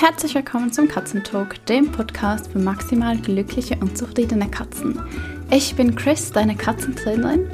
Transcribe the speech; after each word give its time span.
Herzlich 0.00 0.34
willkommen 0.34 0.72
zum 0.72 0.88
Katzentalk, 0.88 1.66
dem 1.66 1.92
Podcast 1.92 2.50
für 2.50 2.58
maximal 2.58 3.18
glückliche 3.18 3.76
und 3.76 3.98
zufriedene 3.98 4.50
Katzen. 4.50 4.98
Ich 5.50 5.76
bin 5.76 5.94
Chris, 5.94 6.32
deine 6.32 6.56
Katzentrainerin, 6.56 7.50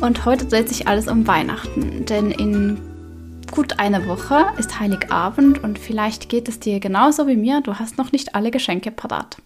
und 0.00 0.24
heute 0.24 0.46
dreht 0.46 0.68
sich 0.68 0.86
alles 0.86 1.08
um 1.08 1.26
Weihnachten, 1.26 2.06
denn 2.06 2.30
in 2.30 2.78
gut 3.50 3.80
einer 3.80 4.06
Woche 4.06 4.46
ist 4.56 4.78
Heiligabend 4.78 5.64
und 5.64 5.80
vielleicht 5.80 6.28
geht 6.28 6.48
es 6.48 6.60
dir 6.60 6.78
genauso 6.78 7.26
wie 7.26 7.34
mir, 7.34 7.60
du 7.60 7.74
hast 7.74 7.98
noch 7.98 8.12
nicht 8.12 8.36
alle 8.36 8.52
Geschenke 8.52 8.92
parat. 8.92 9.38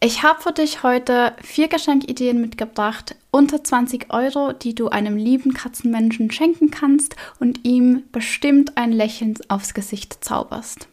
Ich 0.00 0.22
habe 0.22 0.42
für 0.42 0.52
dich 0.52 0.82
heute 0.82 1.32
vier 1.40 1.68
Geschenkideen 1.68 2.38
mitgebracht, 2.38 3.16
unter 3.32 3.64
20 3.64 4.12
Euro, 4.12 4.52
die 4.52 4.74
du 4.74 4.90
einem 4.90 5.16
lieben 5.16 5.54
Katzenmenschen 5.54 6.30
schenken 6.30 6.70
kannst 6.70 7.16
und 7.40 7.64
ihm 7.64 8.04
bestimmt 8.12 8.76
ein 8.76 8.92
Lächeln 8.92 9.34
aufs 9.48 9.74
Gesicht 9.74 10.22
zauberst. 10.22 10.86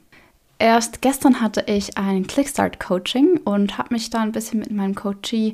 Erst 0.57 1.01
gestern 1.01 1.41
hatte 1.41 1.63
ich 1.67 1.97
ein 1.97 2.27
Clickstart-Coaching 2.27 3.41
und 3.43 3.77
habe 3.77 3.93
mich 3.93 4.09
da 4.09 4.19
ein 4.19 4.31
bisschen 4.31 4.59
mit 4.59 4.71
meinem 4.71 4.95
Coachee 4.95 5.53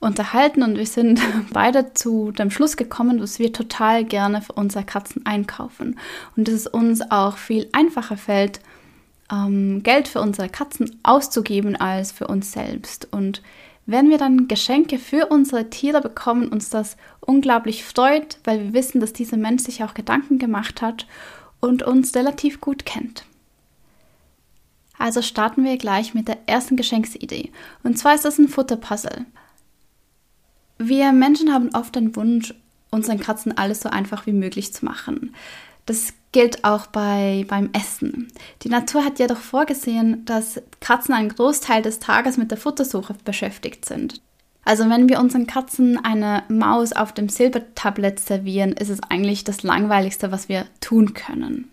unterhalten 0.00 0.62
und 0.62 0.76
wir 0.76 0.86
sind 0.86 1.20
beide 1.52 1.94
zu 1.94 2.32
dem 2.32 2.50
Schluss 2.50 2.76
gekommen, 2.76 3.18
dass 3.18 3.38
wir 3.38 3.52
total 3.52 4.04
gerne 4.04 4.42
für 4.42 4.52
unsere 4.52 4.84
Katzen 4.84 5.24
einkaufen 5.24 5.98
und 6.36 6.48
dass 6.48 6.54
es 6.54 6.66
uns 6.66 7.02
auch 7.10 7.36
viel 7.36 7.68
einfacher 7.72 8.16
fällt, 8.16 8.60
ähm, 9.30 9.82
Geld 9.82 10.08
für 10.08 10.20
unsere 10.20 10.48
Katzen 10.48 10.98
auszugeben 11.02 11.76
als 11.76 12.12
für 12.12 12.26
uns 12.26 12.52
selbst. 12.52 13.08
Und 13.10 13.42
wenn 13.86 14.10
wir 14.10 14.18
dann 14.18 14.48
Geschenke 14.48 14.98
für 14.98 15.26
unsere 15.26 15.70
Tiere 15.70 16.00
bekommen, 16.00 16.48
uns 16.48 16.70
das 16.70 16.96
unglaublich 17.20 17.84
freut, 17.84 18.38
weil 18.44 18.60
wir 18.60 18.72
wissen, 18.74 19.00
dass 19.00 19.12
dieser 19.12 19.36
Mensch 19.36 19.64
sich 19.64 19.82
auch 19.82 19.94
Gedanken 19.94 20.38
gemacht 20.38 20.82
hat 20.82 21.06
und 21.60 21.82
uns 21.82 22.14
relativ 22.14 22.60
gut 22.60 22.84
kennt. 22.86 23.24
Also 24.98 25.20
starten 25.20 25.64
wir 25.64 25.76
gleich 25.78 26.14
mit 26.14 26.28
der 26.28 26.38
ersten 26.46 26.76
Geschenksidee. 26.76 27.50
Und 27.82 27.98
zwar 27.98 28.14
ist 28.14 28.24
das 28.24 28.38
ein 28.38 28.48
Futterpuzzle. 28.48 29.26
Wir 30.78 31.12
Menschen 31.12 31.52
haben 31.52 31.74
oft 31.74 31.96
den 31.96 32.14
Wunsch, 32.14 32.54
unseren 32.90 33.18
Katzen 33.18 33.56
alles 33.56 33.80
so 33.80 33.88
einfach 33.88 34.26
wie 34.26 34.32
möglich 34.32 34.72
zu 34.72 34.84
machen. 34.84 35.34
Das 35.86 36.14
gilt 36.32 36.64
auch 36.64 36.86
bei, 36.86 37.44
beim 37.48 37.70
Essen. 37.72 38.28
Die 38.62 38.68
Natur 38.68 39.04
hat 39.04 39.18
jedoch 39.18 39.38
vorgesehen, 39.38 40.24
dass 40.24 40.62
Katzen 40.80 41.14
einen 41.14 41.28
Großteil 41.28 41.82
des 41.82 41.98
Tages 41.98 42.36
mit 42.36 42.50
der 42.50 42.58
Futtersuche 42.58 43.14
beschäftigt 43.24 43.84
sind. 43.84 44.20
Also 44.64 44.88
wenn 44.88 45.08
wir 45.08 45.20
unseren 45.20 45.46
Katzen 45.46 46.02
eine 46.04 46.44
Maus 46.48 46.92
auf 46.92 47.12
dem 47.12 47.28
Silbertablett 47.28 48.20
servieren, 48.20 48.72
ist 48.72 48.90
es 48.90 49.02
eigentlich 49.02 49.44
das 49.44 49.62
Langweiligste, 49.62 50.30
was 50.30 50.48
wir 50.48 50.66
tun 50.80 51.14
können. 51.14 51.68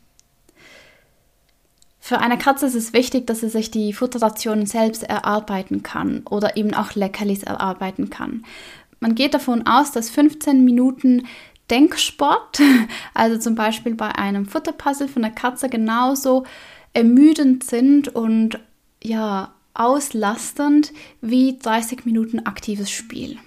Für 1.99 2.19
eine 2.19 2.39
Katze 2.39 2.66
ist 2.66 2.75
es 2.75 2.94
wichtig, 2.94 3.27
dass 3.27 3.41
sie 3.41 3.49
sich 3.49 3.69
die 3.69 3.94
Futterrationen 3.94 4.66
selbst 4.66 5.03
erarbeiten 5.03 5.83
kann 5.83 6.23
oder 6.27 6.57
eben 6.57 6.73
auch 6.73 6.95
Leckerlis 6.95 7.44
erarbeiten 7.44 8.09
kann. 8.09 8.44
Man 8.99 9.13
geht 9.13 9.35
davon 9.35 9.67
aus, 9.67 9.91
dass 9.91 10.09
15 10.09 10.66
Minuten 10.66 11.27
Denksport, 11.70 12.59
also 13.14 13.38
zum 13.38 13.56
Beispiel 13.56 13.95
bei 13.95 14.16
einem 14.16 14.45
Futterpuzzle 14.45 15.08
von 15.08 15.22
der 15.22 15.31
Katze 15.31 15.70
genauso 15.70 16.45
ermüdend 16.94 17.64
sind 17.64 18.09
und 18.09 18.59
ja, 19.03 19.53
auslastend 19.73 20.92
wie 21.22 21.58
30 21.58 22.06
Minuten 22.06 22.40
aktives 22.40 22.90
Spiel. 22.90 23.38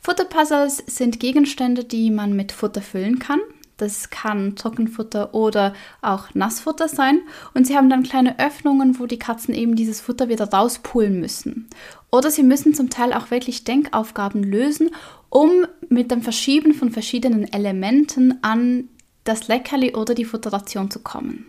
Futterpuzzles 0.00 0.82
sind 0.86 1.20
Gegenstände, 1.20 1.84
die 1.84 2.10
man 2.10 2.34
mit 2.34 2.52
Futter 2.52 2.80
füllen 2.80 3.18
kann. 3.18 3.40
Das 3.76 4.10
kann 4.10 4.56
Trockenfutter 4.56 5.34
oder 5.34 5.72
auch 6.02 6.34
Nassfutter 6.34 6.88
sein. 6.88 7.20
Und 7.54 7.66
sie 7.66 7.76
haben 7.76 7.88
dann 7.88 8.02
kleine 8.02 8.38
Öffnungen, 8.40 8.98
wo 8.98 9.06
die 9.06 9.20
Katzen 9.20 9.54
eben 9.54 9.76
dieses 9.76 10.00
Futter 10.00 10.28
wieder 10.28 10.50
rauspulen 10.50 11.20
müssen. 11.20 11.68
Oder 12.10 12.30
sie 12.30 12.42
müssen 12.42 12.74
zum 12.74 12.90
Teil 12.90 13.12
auch 13.12 13.30
wirklich 13.30 13.64
Denkaufgaben 13.64 14.42
lösen, 14.42 14.90
um 15.30 15.66
mit 15.88 16.10
dem 16.10 16.22
Verschieben 16.22 16.74
von 16.74 16.90
verschiedenen 16.90 17.50
Elementen 17.52 18.42
an 18.42 18.88
das 19.24 19.48
Leckerli 19.48 19.94
oder 19.94 20.14
die 20.14 20.24
Futteration 20.24 20.90
zu 20.90 21.00
kommen. 21.00 21.46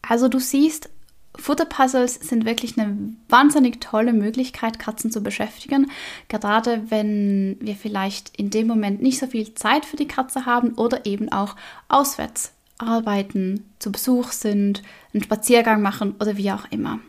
Also 0.00 0.28
du 0.28 0.38
siehst, 0.38 0.90
Futterpuzzles 1.36 2.14
sind 2.14 2.44
wirklich 2.44 2.78
eine 2.78 3.14
wahnsinnig 3.28 3.80
tolle 3.80 4.12
Möglichkeit, 4.12 4.78
Katzen 4.78 5.10
zu 5.10 5.22
beschäftigen. 5.22 5.90
Gerade 6.28 6.90
wenn 6.90 7.56
wir 7.60 7.74
vielleicht 7.74 8.36
in 8.36 8.50
dem 8.50 8.66
Moment 8.66 9.00
nicht 9.00 9.18
so 9.18 9.26
viel 9.26 9.54
Zeit 9.54 9.86
für 9.86 9.96
die 9.96 10.08
Katze 10.08 10.44
haben 10.44 10.74
oder 10.74 11.06
eben 11.06 11.32
auch 11.32 11.56
auswärts 11.88 12.52
arbeiten, 12.78 13.70
zu 13.78 13.92
Besuch 13.92 14.32
sind, 14.32 14.82
einen 15.14 15.22
Spaziergang 15.22 15.80
machen 15.80 16.16
oder 16.20 16.36
wie 16.36 16.50
auch 16.50 16.70
immer. 16.70 17.00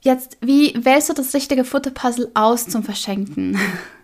Jetzt, 0.00 0.38
wie 0.40 0.72
wählst 0.76 1.08
du 1.08 1.12
das 1.12 1.34
richtige 1.34 1.64
Futterpuzzle 1.64 2.30
aus 2.34 2.68
zum 2.68 2.82
Verschenken? 2.82 3.58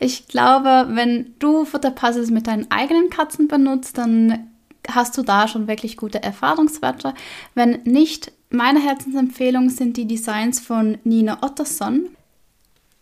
Ich 0.00 0.26
glaube, 0.26 0.88
wenn 0.90 1.34
du 1.38 1.64
Futterpuzzles 1.64 2.30
mit 2.30 2.46
deinen 2.46 2.70
eigenen 2.70 3.10
Katzen 3.10 3.48
benutzt, 3.48 3.98
dann 3.98 4.50
hast 4.88 5.16
du 5.16 5.22
da 5.22 5.46
schon 5.46 5.68
wirklich 5.68 5.96
gute 5.96 6.22
Erfahrungswerte. 6.22 7.14
Wenn 7.54 7.82
nicht, 7.84 8.32
meine 8.50 8.80
Herzensempfehlung 8.80 9.70
sind 9.70 9.96
die 9.96 10.06
Designs 10.06 10.60
von 10.60 10.98
Nina 11.04 11.42
Otterson. 11.42 12.08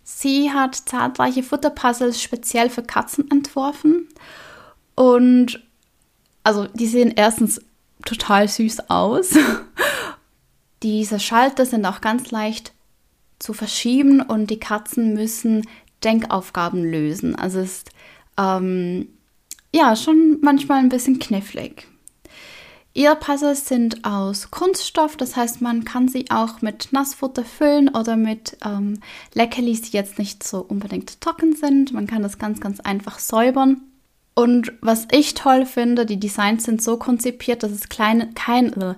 Sie 0.03 0.53
hat 0.53 0.75
zahlreiche 0.75 1.43
Futterpuzzles 1.43 2.21
speziell 2.21 2.69
für 2.69 2.83
Katzen 2.83 3.31
entworfen 3.31 4.09
und 4.95 5.63
also 6.43 6.67
die 6.67 6.87
sehen 6.87 7.13
erstens 7.15 7.61
total 8.05 8.49
süß 8.49 8.91
aus. 8.91 9.35
Diese 10.83 11.21
Schalter 11.21 11.65
sind 11.67 11.85
auch 11.87 12.01
ganz 12.01 12.31
leicht 12.31 12.73
zu 13.39 13.53
verschieben 13.53 14.21
und 14.21 14.51
die 14.51 14.61
Katzen 14.61 15.15
müssen 15.15 15.67
Denkaufgaben 16.05 16.85
lösen. 16.85 17.35
Also 17.35 17.61
es 17.61 17.79
ist 17.79 17.91
ähm, 18.39 19.09
ja, 19.75 19.95
schon 19.97 20.39
manchmal 20.41 20.79
ein 20.79 20.89
bisschen 20.89 21.19
knifflig. 21.19 21.87
Puzzles 23.15 23.69
sind 23.69 24.05
aus 24.05 24.51
Kunststoff, 24.51 25.17
das 25.17 25.37
heißt, 25.37 25.61
man 25.61 25.85
kann 25.85 26.09
sie 26.09 26.31
auch 26.31 26.61
mit 26.61 26.93
Nassfutter 26.93 27.45
füllen 27.45 27.89
oder 27.89 28.17
mit 28.17 28.57
ähm, 28.65 29.01
Leckerlis, 29.33 29.83
die 29.83 29.97
jetzt 29.97 30.19
nicht 30.19 30.43
so 30.43 30.61
unbedingt 30.61 31.21
trocken 31.21 31.55
sind. 31.55 31.93
Man 31.93 32.07
kann 32.07 32.23
das 32.23 32.39
ganz, 32.39 32.61
ganz 32.61 32.81
einfach 32.81 33.19
säubern. 33.19 33.83
Und 34.35 34.73
was 34.81 35.07
ich 35.13 35.35
toll 35.35 35.67
finde, 35.67 36.07
die 36.07 36.19
Designs 36.19 36.65
sind 36.65 36.83
so 36.83 36.97
konzipiert, 36.97 37.63
dass 37.63 37.73
es 37.73 37.89
kleine, 37.89 38.31
kein, 38.35 38.73
äh, 38.81 38.95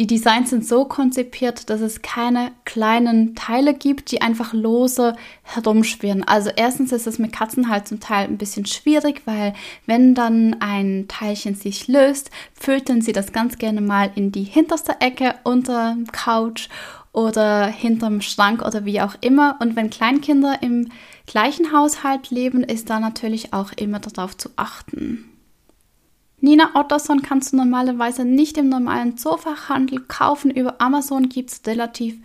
die 0.00 0.06
Designs 0.06 0.48
sind 0.48 0.66
so 0.66 0.86
konzipiert, 0.86 1.68
dass 1.68 1.82
es 1.82 2.00
keine 2.00 2.52
kleinen 2.64 3.34
Teile 3.34 3.74
gibt, 3.74 4.10
die 4.10 4.22
einfach 4.22 4.54
lose 4.54 5.14
herumschwirren. 5.42 6.26
Also 6.26 6.48
erstens 6.56 6.90
ist 6.92 7.06
es 7.06 7.18
mit 7.18 7.34
Katzen 7.34 7.68
halt 7.68 7.86
zum 7.86 8.00
Teil 8.00 8.26
ein 8.26 8.38
bisschen 8.38 8.64
schwierig, 8.64 9.20
weil 9.26 9.52
wenn 9.84 10.14
dann 10.14 10.56
ein 10.60 11.04
Teilchen 11.06 11.54
sich 11.54 11.86
löst, 11.86 12.30
füllten 12.54 13.02
sie 13.02 13.12
das 13.12 13.34
ganz 13.34 13.58
gerne 13.58 13.82
mal 13.82 14.10
in 14.14 14.32
die 14.32 14.44
hinterste 14.44 15.02
Ecke 15.02 15.34
unter 15.44 15.98
Couch 16.12 16.70
oder 17.12 17.66
hinterm 17.66 18.22
Schrank 18.22 18.62
oder 18.64 18.86
wie 18.86 19.02
auch 19.02 19.16
immer. 19.20 19.58
Und 19.60 19.76
wenn 19.76 19.90
Kleinkinder 19.90 20.62
im 20.62 20.88
gleichen 21.26 21.74
Haushalt 21.74 22.30
leben, 22.30 22.62
ist 22.62 22.88
da 22.88 23.00
natürlich 23.00 23.52
auch 23.52 23.72
immer 23.72 23.98
darauf 23.98 24.34
zu 24.34 24.48
achten. 24.56 25.29
Nina 26.40 26.70
Otterson 26.74 27.22
kannst 27.22 27.52
du 27.52 27.56
normalerweise 27.56 28.24
nicht 28.24 28.56
im 28.56 28.68
normalen 28.68 29.16
Zoofachhandel 29.16 30.00
kaufen. 30.08 30.50
Über 30.50 30.80
Amazon 30.80 31.28
gibt 31.28 31.50
es 31.50 31.62
relativ 31.66 32.16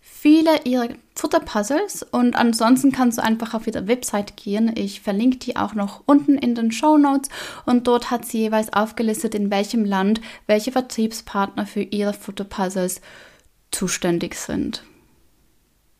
viele 0.00 0.64
ihrer 0.64 0.88
Futterpuzzles 1.14 2.02
und 2.02 2.34
ansonsten 2.34 2.92
kannst 2.92 3.18
du 3.18 3.22
einfach 3.22 3.54
auf 3.54 3.66
ihre 3.66 3.86
Website 3.86 4.36
gehen. 4.36 4.72
Ich 4.76 5.00
verlinke 5.00 5.38
die 5.38 5.56
auch 5.56 5.74
noch 5.74 6.02
unten 6.06 6.36
in 6.36 6.54
den 6.54 6.72
Show 6.72 6.98
Notes 6.98 7.30
und 7.66 7.86
dort 7.86 8.10
hat 8.10 8.24
sie 8.24 8.38
jeweils 8.38 8.72
aufgelistet, 8.72 9.34
in 9.34 9.50
welchem 9.50 9.84
Land 9.84 10.20
welche 10.46 10.72
Vertriebspartner 10.72 11.66
für 11.66 11.82
ihre 11.82 12.14
Futterpuzzles 12.14 13.00
zuständig 13.70 14.34
sind. 14.34 14.82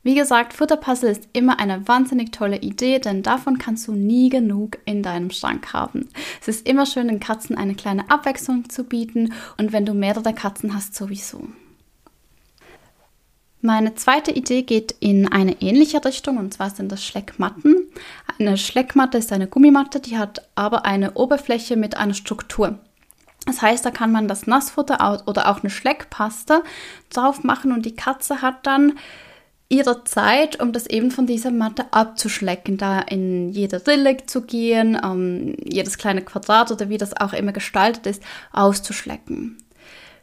Wie 0.05 0.15
gesagt, 0.15 0.53
Futterpuzzle 0.53 1.11
ist 1.11 1.29
immer 1.33 1.59
eine 1.59 1.89
wahnsinnig 1.89 2.31
tolle 2.31 2.59
Idee, 2.59 2.99
denn 2.99 3.23
davon 3.23 3.57
kannst 3.57 3.89
du 3.89 3.93
nie 3.93 4.29
genug 4.29 4.77
in 4.85 5.03
deinem 5.03 5.31
Schrank 5.31 5.73
haben. 5.73 6.11
Es 6.43 6.49
ist 6.49 6.69
immer 6.69 6.85
schön, 6.85 7.09
den 7.09 7.21
Katzen 7.21 7.57
eine 7.57 7.75
kleine 7.75 8.11
Abwechslung 8.11 8.69
zu 8.69 8.85
bieten 8.85 9.33
und 9.57 9.73
wenn 9.73 9.87
du 9.87 9.95
mehrere 9.95 10.35
Katzen 10.35 10.75
hast, 10.75 10.95
sowieso. 10.95 11.49
Meine 13.63 13.95
zweite 13.95 14.31
Idee 14.31 14.61
geht 14.61 14.95
in 15.01 15.33
eine 15.33 15.63
ähnliche 15.63 16.05
Richtung 16.05 16.37
und 16.37 16.53
zwar 16.53 16.69
sind 16.69 16.93
das 16.93 17.03
Schleckmatten. 17.03 17.75
Eine 18.39 18.59
Schleckmatte 18.59 19.17
ist 19.17 19.33
eine 19.33 19.47
Gummimatte, 19.47 20.01
die 20.01 20.19
hat 20.19 20.47
aber 20.55 20.85
eine 20.85 21.15
Oberfläche 21.15 21.77
mit 21.77 21.97
einer 21.97 22.13
Struktur. 22.13 22.79
Das 23.47 23.63
heißt, 23.63 23.87
da 23.87 23.91
kann 23.91 24.13
man 24.13 24.29
das 24.29 24.47
Nassfutter 24.47 25.23
oder 25.27 25.49
auch 25.49 25.61
eine 25.63 25.71
Schleckpaste 25.71 26.63
drauf 27.09 27.43
machen 27.43 27.73
und 27.73 27.87
die 27.87 27.97
Katze 27.97 28.43
hat 28.43 28.67
dann 28.67 28.99
ihrer 29.69 30.05
Zeit, 30.05 30.61
um 30.61 30.73
das 30.73 30.87
eben 30.87 31.11
von 31.11 31.27
dieser 31.27 31.51
Matte 31.51 31.93
abzuschlecken, 31.93 32.77
da 32.77 33.01
in 33.01 33.49
jede 33.49 33.87
Rille 33.87 34.19
zu 34.27 34.43
gehen, 34.43 34.97
um 34.97 35.55
jedes 35.65 35.99
kleine 35.99 36.23
Quadrat 36.23 36.71
oder 36.71 36.89
wie 36.89 36.99
das 36.99 37.19
auch 37.19 37.33
immer 37.33 37.53
gestaltet 37.53 38.07
ist, 38.07 38.23
auszuschlecken. 38.53 39.59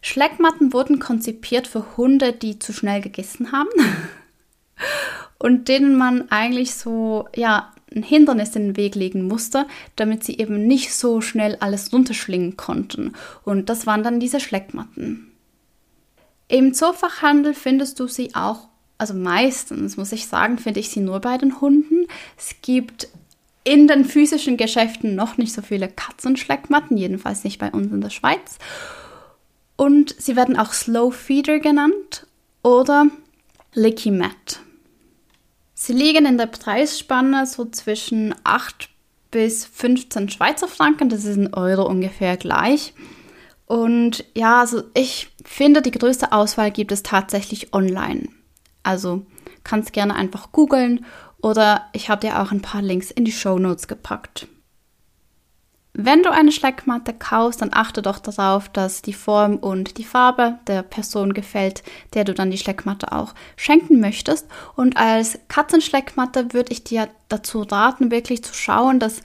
Schleckmatten 0.01 0.73
wurden 0.73 0.99
konzipiert 0.99 1.67
für 1.67 1.97
Hunde, 1.97 2.33
die 2.33 2.59
zu 2.59 2.73
schnell 2.73 3.01
gegessen 3.01 3.51
haben 3.51 3.69
und 5.39 5.67
denen 5.67 5.95
man 5.95 6.29
eigentlich 6.31 6.73
so, 6.73 7.27
ja, 7.35 7.71
ein 7.93 8.03
Hindernis 8.03 8.55
in 8.55 8.69
den 8.69 8.77
Weg 8.77 8.95
legen 8.95 9.27
musste, 9.27 9.65
damit 9.97 10.23
sie 10.23 10.37
eben 10.37 10.65
nicht 10.65 10.93
so 10.93 11.19
schnell 11.19 11.57
alles 11.59 11.91
runterschlingen 11.91 12.55
konnten. 12.55 13.13
Und 13.43 13.69
das 13.69 13.85
waren 13.85 14.01
dann 14.01 14.19
diese 14.19 14.39
Schleckmatten. 14.39 15.31
Im 16.47 16.73
Zoofachhandel 16.73 17.53
findest 17.53 17.99
du 17.99 18.07
sie 18.07 18.33
auch, 18.33 18.70
also 19.01 19.15
meistens, 19.15 19.97
muss 19.97 20.11
ich 20.11 20.27
sagen, 20.27 20.59
finde 20.59 20.79
ich 20.79 20.91
sie 20.91 20.99
nur 20.99 21.19
bei 21.21 21.35
den 21.35 21.59
Hunden. 21.59 22.05
Es 22.37 22.55
gibt 22.61 23.07
in 23.63 23.87
den 23.87 24.05
physischen 24.05 24.57
Geschäften 24.57 25.15
noch 25.15 25.37
nicht 25.37 25.53
so 25.53 25.63
viele 25.63 25.87
Katzenschleckmatten, 25.87 26.97
jedenfalls 26.97 27.43
nicht 27.43 27.57
bei 27.57 27.71
uns 27.71 27.91
in 27.91 28.01
der 28.01 28.11
Schweiz. 28.11 28.59
Und 29.75 30.15
sie 30.19 30.35
werden 30.35 30.55
auch 30.55 30.71
Slow 30.71 31.11
Feeder 31.11 31.57
genannt 31.59 32.27
oder 32.61 33.07
Licky 33.73 34.11
Mat. 34.11 34.59
Sie 35.73 35.93
liegen 35.93 36.27
in 36.27 36.37
der 36.37 36.45
Preisspanne 36.45 37.47
so 37.47 37.65
zwischen 37.65 38.35
8 38.43 38.87
bis 39.31 39.65
15 39.65 40.29
Schweizer 40.29 40.67
Franken, 40.67 41.09
das 41.09 41.25
ist 41.25 41.37
in 41.37 41.55
Euro 41.55 41.87
ungefähr 41.87 42.37
gleich. 42.37 42.93
Und 43.65 44.25
ja, 44.35 44.59
also 44.59 44.83
ich 44.93 45.29
finde, 45.43 45.81
die 45.81 45.89
größte 45.89 46.33
Auswahl 46.33 46.69
gibt 46.69 46.91
es 46.91 47.01
tatsächlich 47.01 47.73
online. 47.73 48.27
Also 48.83 49.25
kannst 49.63 49.93
gerne 49.93 50.15
einfach 50.15 50.51
googeln 50.51 51.05
oder 51.41 51.87
ich 51.93 52.09
habe 52.09 52.21
dir 52.21 52.41
auch 52.41 52.51
ein 52.51 52.61
paar 52.61 52.81
Links 52.81 53.11
in 53.11 53.25
die 53.25 53.31
Show 53.31 53.59
Notes 53.59 53.87
gepackt. 53.87 54.47
Wenn 55.93 56.23
du 56.23 56.31
eine 56.31 56.53
Schleckmatte 56.53 57.11
kaufst, 57.13 57.61
dann 57.61 57.71
achte 57.73 58.01
doch 58.01 58.19
darauf, 58.19 58.69
dass 58.69 59.01
die 59.01 59.13
Form 59.13 59.57
und 59.57 59.97
die 59.97 60.05
Farbe 60.05 60.57
der 60.67 60.83
Person 60.83 61.33
gefällt, 61.33 61.83
der 62.13 62.23
du 62.23 62.33
dann 62.33 62.49
die 62.49 62.57
Schleckmatte 62.57 63.11
auch 63.11 63.33
schenken 63.57 63.99
möchtest. 63.99 64.47
Und 64.77 64.95
als 64.95 65.37
Katzenschleckmatte 65.49 66.53
würde 66.53 66.71
ich 66.71 66.85
dir 66.85 67.09
dazu 67.27 67.63
raten, 67.63 68.09
wirklich 68.09 68.41
zu 68.41 68.53
schauen, 68.53 68.99
dass 68.99 69.21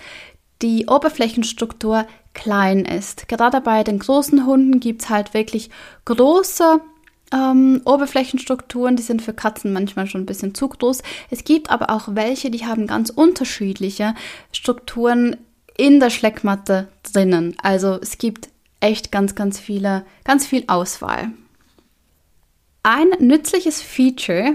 die 0.60 0.86
Oberflächenstruktur 0.86 2.04
klein 2.34 2.84
ist. 2.84 3.28
Gerade 3.28 3.60
bei 3.60 3.84
den 3.84 4.00
großen 4.00 4.44
Hunden 4.44 4.80
gibt 4.80 5.02
es 5.02 5.08
halt 5.08 5.34
wirklich 5.34 5.70
große 6.04 6.80
ähm, 7.32 7.80
Oberflächenstrukturen, 7.84 8.96
die 8.96 9.02
sind 9.02 9.22
für 9.22 9.32
Katzen 9.34 9.72
manchmal 9.72 10.06
schon 10.06 10.22
ein 10.22 10.26
bisschen 10.26 10.54
zu 10.54 10.68
groß. 10.68 11.02
Es 11.30 11.44
gibt 11.44 11.70
aber 11.70 11.90
auch 11.90 12.08
welche, 12.12 12.50
die 12.50 12.66
haben 12.66 12.86
ganz 12.86 13.10
unterschiedliche 13.10 14.14
Strukturen 14.52 15.36
in 15.76 16.00
der 16.00 16.10
Schleckmatte 16.10 16.88
drinnen. 17.12 17.56
Also 17.62 17.98
es 18.00 18.18
gibt 18.18 18.48
echt 18.80 19.10
ganz, 19.10 19.34
ganz 19.34 19.58
viele, 19.58 20.04
ganz 20.24 20.46
viel 20.46 20.64
Auswahl. 20.68 21.32
Ein 22.82 23.08
nützliches 23.18 23.82
Feature 23.82 24.54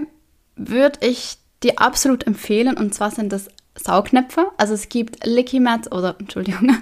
würde 0.55 1.05
ich 1.05 1.37
dir 1.63 1.79
absolut 1.79 2.25
empfehlen 2.25 2.77
und 2.77 2.93
zwar 2.93 3.11
sind 3.11 3.31
das 3.33 3.49
Saugnäpfe. 3.75 4.47
Also 4.57 4.73
es 4.73 4.89
gibt 4.89 5.25
Licky 5.25 5.59
Mats 5.59 5.91
oder 5.91 6.15
Entschuldigung, 6.19 6.77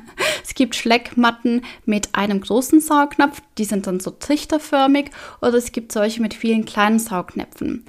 es 0.49 0.55
gibt 0.55 0.73
Schleckmatten 0.73 1.61
mit 1.85 2.15
einem 2.15 2.41
großen 2.41 2.81
Saugnapf, 2.81 3.39
die 3.59 3.65
sind 3.65 3.85
dann 3.85 3.99
so 3.99 4.09
trichterförmig 4.09 5.11
oder 5.41 5.53
es 5.53 5.71
gibt 5.71 5.91
solche 5.91 6.23
mit 6.23 6.33
vielen 6.33 6.65
kleinen 6.65 6.97
Saugnäpfen. 6.97 7.85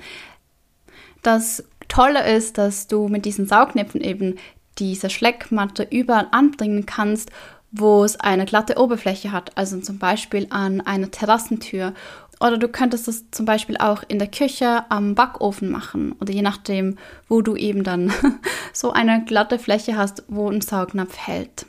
Das 1.23 1.65
Tolle 1.89 2.31
ist, 2.31 2.59
dass 2.59 2.87
du 2.87 3.09
mit 3.09 3.25
diesen 3.25 3.47
Saugnäpfen 3.47 4.03
eben 4.03 4.37
diese 4.79 5.09
Schleckmatte 5.09 5.89
überall 5.91 6.29
anbringen 6.33 6.85
kannst, 6.85 7.31
wo 7.73 8.05
es 8.05 8.21
eine 8.21 8.45
glatte 8.45 8.77
Oberfläche 8.77 9.33
hat, 9.33 9.57
also 9.57 9.81
zum 9.81 9.99
Beispiel 9.99 10.47
an 10.51 10.83
einer 10.83 11.11
Terrassentür. 11.11 11.95
Oder 12.41 12.59
du 12.59 12.69
könntest 12.69 13.09
es 13.09 13.31
zum 13.31 13.47
Beispiel 13.47 13.79
auch 13.79 14.03
in 14.07 14.19
der 14.19 14.29
Küche 14.29 14.85
am 14.91 15.15
Backofen 15.15 15.71
machen 15.71 16.13
oder 16.21 16.31
je 16.31 16.43
nachdem, 16.43 16.99
wo 17.27 17.41
du 17.41 17.57
eben 17.57 17.85
dann 17.85 18.13
so 18.75 18.93
eine 18.93 19.25
glatte 19.25 19.59
Fläche 19.59 19.97
hast, 19.97 20.25
wo 20.29 20.51
ein 20.51 20.61
Saugnapf 20.61 21.17
hält. 21.17 21.65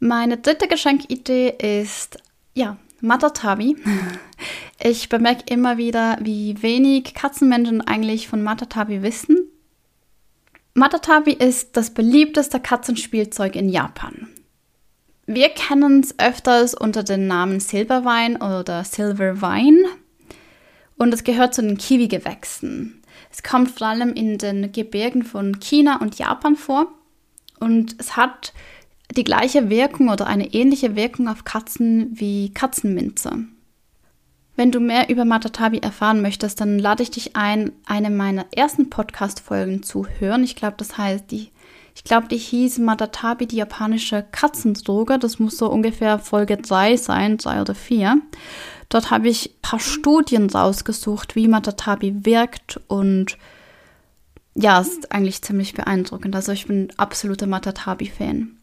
Meine 0.00 0.38
dritte 0.38 0.68
Geschenkidee 0.68 1.80
ist, 1.80 2.18
ja, 2.54 2.76
Matatabi. 3.00 3.76
Ich 4.80 5.08
bemerke 5.08 5.42
immer 5.52 5.76
wieder, 5.76 6.18
wie 6.20 6.62
wenig 6.62 7.12
Katzenmenschen 7.12 7.80
eigentlich 7.80 8.28
von 8.28 8.44
Matatabi 8.44 9.02
wissen. 9.02 9.50
Matatabi 10.74 11.32
ist 11.32 11.76
das 11.76 11.92
beliebteste 11.92 12.60
Katzenspielzeug 12.60 13.56
in 13.56 13.68
Japan. 13.68 14.28
Wir 15.26 15.48
kennen 15.48 15.98
es 15.98 16.16
öfters 16.20 16.74
unter 16.74 17.02
dem 17.02 17.26
Namen 17.26 17.58
Silberwein 17.58 18.36
oder 18.36 18.84
Silverwein 18.84 19.84
und 20.96 21.12
es 21.12 21.24
gehört 21.24 21.54
zu 21.54 21.62
den 21.62 21.76
Kiwi-Gewächsen. 21.76 23.02
Es 23.32 23.42
kommt 23.42 23.72
vor 23.72 23.88
allem 23.88 24.14
in 24.14 24.38
den 24.38 24.70
Gebirgen 24.70 25.24
von 25.24 25.58
China 25.58 26.00
und 26.00 26.20
Japan 26.20 26.54
vor 26.54 26.86
und 27.58 27.96
es 27.98 28.16
hat 28.16 28.52
die 29.16 29.24
gleiche 29.24 29.70
Wirkung 29.70 30.08
oder 30.08 30.26
eine 30.26 30.52
ähnliche 30.54 30.96
Wirkung 30.96 31.28
auf 31.28 31.44
Katzen 31.44 32.10
wie 32.12 32.52
Katzenminze. 32.52 33.44
Wenn 34.58 34.72
du 34.72 34.80
mehr 34.80 35.08
über 35.08 35.24
Matatabi 35.24 35.78
erfahren 35.78 36.20
möchtest, 36.20 36.60
dann 36.60 36.80
lade 36.80 37.04
ich 37.04 37.12
dich 37.12 37.36
ein, 37.36 37.70
eine 37.86 38.10
meiner 38.10 38.44
ersten 38.50 38.90
Podcast-Folgen 38.90 39.84
zu 39.84 40.06
hören. 40.18 40.42
Ich 40.42 40.56
glaube, 40.56 40.74
das 40.76 40.98
heißt, 40.98 41.30
die, 41.30 41.50
ich 41.94 42.02
glaube, 42.02 42.26
die 42.26 42.38
hieß 42.38 42.78
Matatabi, 42.78 43.46
die 43.46 43.56
japanische 43.56 44.24
Katzendroge. 44.32 45.20
Das 45.20 45.38
muss 45.38 45.58
so 45.58 45.70
ungefähr 45.70 46.18
Folge 46.18 46.56
3 46.56 46.96
sein, 46.96 47.36
3 47.36 47.60
oder 47.60 47.76
4. 47.76 48.20
Dort 48.88 49.12
habe 49.12 49.28
ich 49.28 49.50
ein 49.50 49.62
paar 49.62 49.78
Studien 49.78 50.50
rausgesucht, 50.50 51.36
wie 51.36 51.46
Matatabi 51.46 52.26
wirkt 52.26 52.80
und 52.88 53.38
ja, 54.56 54.80
ist 54.80 55.12
eigentlich 55.12 55.40
ziemlich 55.42 55.74
beeindruckend. 55.74 56.34
Also 56.34 56.50
ich 56.50 56.66
bin 56.66 56.88
absoluter 56.96 57.46
Matatabi-Fan. 57.46 58.57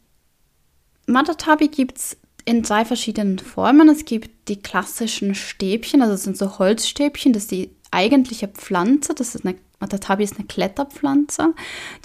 Matatabi 1.08 1.68
gibt 1.68 1.98
es 1.98 2.18
in 2.46 2.62
drei 2.62 2.86
verschiedenen 2.86 3.40
Formen. 3.40 3.90
Es 3.90 4.06
gibt 4.06 4.50
die 4.50 4.62
klassischen 4.62 5.36
Stäbchen, 5.36 6.02
also 6.02 6.14
das 6.14 6.24
sind 6.24 6.38
so 6.38 6.60
Holzstäbchen, 6.60 7.34
das 7.34 7.44
ist 7.44 7.52
die 7.52 7.72
eigentliche 7.92 8.48
Pflanze, 8.48 9.14
das 9.14 9.36
ist 9.36 9.46
eine 9.46 9.56
Matatabi 9.80 10.24
ist 10.24 10.38
eine 10.38 10.48
Kletterpflanze. 10.48 11.54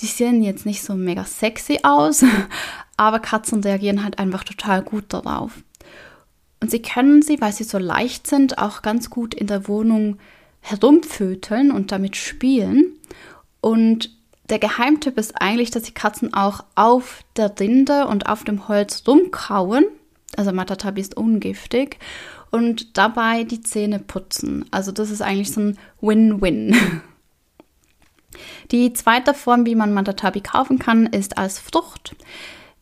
Die 0.00 0.06
sehen 0.06 0.42
jetzt 0.42 0.66
nicht 0.66 0.82
so 0.82 0.94
mega 0.94 1.24
sexy 1.24 1.80
aus, 1.82 2.24
aber 2.96 3.20
Katzen 3.20 3.62
reagieren 3.62 4.02
halt 4.04 4.18
einfach 4.18 4.44
total 4.44 4.82
gut 4.82 5.04
darauf. 5.08 5.62
Und 6.60 6.70
sie 6.70 6.82
können 6.82 7.22
sie, 7.22 7.40
weil 7.40 7.52
sie 7.52 7.64
so 7.64 7.78
leicht 7.78 8.26
sind, 8.26 8.58
auch 8.58 8.82
ganz 8.82 9.08
gut 9.08 9.34
in 9.34 9.46
der 9.46 9.66
Wohnung 9.66 10.18
herumvöteln 10.60 11.70
und 11.70 11.90
damit 11.90 12.16
spielen. 12.16 12.98
Und 13.60 14.10
der 14.50 14.58
Geheimtipp 14.58 15.16
ist 15.16 15.40
eigentlich, 15.40 15.70
dass 15.70 15.84
die 15.84 15.94
Katzen 15.94 16.34
auch 16.34 16.64
auf 16.74 17.24
der 17.36 17.52
Rinde 17.58 18.06
und 18.06 18.28
auf 18.28 18.44
dem 18.44 18.68
Holz 18.68 19.04
rumkauen 19.06 19.84
also 20.36 20.52
Matatabi 20.52 21.00
ist 21.00 21.16
ungiftig 21.16 21.98
und 22.50 22.96
dabei 22.96 23.44
die 23.44 23.60
Zähne 23.60 23.98
putzen. 23.98 24.64
Also 24.70 24.92
das 24.92 25.10
ist 25.10 25.22
eigentlich 25.22 25.52
so 25.52 25.60
ein 25.60 25.78
Win-Win. 26.00 27.02
Die 28.70 28.92
zweite 28.92 29.34
Form, 29.34 29.66
wie 29.66 29.74
man 29.74 29.92
Matatabi 29.92 30.40
kaufen 30.40 30.78
kann, 30.78 31.06
ist 31.06 31.36
als 31.36 31.58
Frucht. 31.58 32.14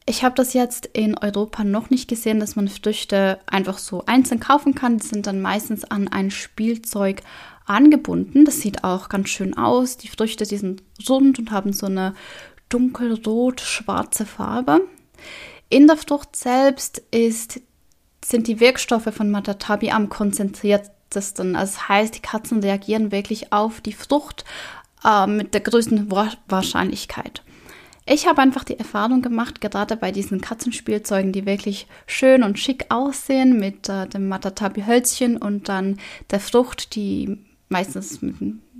Ich 0.04 0.22
habe 0.22 0.34
das 0.34 0.52
jetzt 0.52 0.86
in 0.86 1.16
Europa 1.16 1.64
noch 1.64 1.90
nicht 1.90 2.08
gesehen, 2.08 2.40
dass 2.40 2.56
man 2.56 2.68
Früchte 2.68 3.40
einfach 3.46 3.78
so 3.78 4.04
einzeln 4.06 4.40
kaufen 4.40 4.74
kann. 4.74 4.98
Die 4.98 5.06
sind 5.06 5.26
dann 5.26 5.40
meistens 5.40 5.84
an 5.84 6.08
ein 6.08 6.30
Spielzeug 6.30 7.22
angebunden. 7.68 8.44
Das 8.44 8.60
sieht 8.60 8.84
auch 8.84 9.08
ganz 9.08 9.28
schön 9.28 9.56
aus. 9.56 9.96
Die 9.96 10.08
Früchte, 10.08 10.44
die 10.44 10.56
sind 10.56 10.82
rund 11.08 11.38
und 11.38 11.50
haben 11.50 11.72
so 11.72 11.86
eine 11.86 12.14
dunkelrot-schwarze 12.68 14.26
Farbe. 14.26 14.80
In 15.68 15.86
der 15.86 15.96
Frucht 15.96 16.36
selbst 16.36 17.02
ist, 17.10 17.60
sind 18.24 18.46
die 18.46 18.60
Wirkstoffe 18.60 19.12
von 19.12 19.30
Matatabi 19.30 19.90
am 19.90 20.08
konzentriertesten. 20.08 21.56
Also 21.56 21.74
das 21.74 21.88
heißt, 21.88 22.16
die 22.16 22.22
Katzen 22.22 22.60
reagieren 22.60 23.12
wirklich 23.12 23.52
auf 23.52 23.80
die 23.80 23.92
Frucht 23.92 24.44
äh, 25.04 25.26
mit 25.26 25.54
der 25.54 25.60
größten 25.60 26.10
Wahrscheinlichkeit. 26.10 27.42
Ich 28.10 28.26
habe 28.26 28.40
einfach 28.40 28.64
die 28.64 28.78
Erfahrung 28.78 29.20
gemacht, 29.20 29.60
gerade 29.60 29.94
bei 29.94 30.12
diesen 30.12 30.40
Katzenspielzeugen, 30.40 31.30
die 31.32 31.44
wirklich 31.44 31.86
schön 32.06 32.42
und 32.42 32.58
schick 32.58 32.86
aussehen, 32.88 33.58
mit 33.58 33.90
äh, 33.90 34.06
dem 34.06 34.28
Matatabi-Hölzchen 34.28 35.36
und 35.36 35.68
dann 35.68 35.98
der 36.30 36.40
Frucht, 36.40 36.94
die 36.94 37.38
meistens 37.68 38.20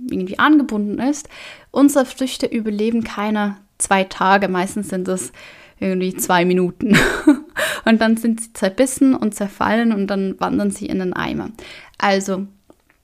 irgendwie 0.09 0.39
angebunden 0.39 0.99
ist. 0.99 1.29
Unsere 1.71 2.05
Früchte 2.05 2.45
überleben 2.45 3.03
keine 3.03 3.57
zwei 3.77 4.03
Tage. 4.03 4.47
Meistens 4.47 4.89
sind 4.89 5.07
es 5.07 5.31
irgendwie 5.79 6.15
zwei 6.15 6.45
Minuten. 6.45 6.97
und 7.85 8.01
dann 8.01 8.17
sind 8.17 8.41
sie 8.41 8.53
zerbissen 8.53 9.15
und 9.15 9.35
zerfallen 9.35 9.91
und 9.91 10.07
dann 10.07 10.39
wandern 10.39 10.71
sie 10.71 10.85
in 10.87 10.99
den 10.99 11.13
Eimer. 11.13 11.49
Also, 11.97 12.47